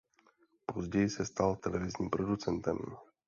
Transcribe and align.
Později 0.65 1.09
se 1.09 1.25
stal 1.25 1.55
televizním 1.55 2.09
producentem. 2.09 2.77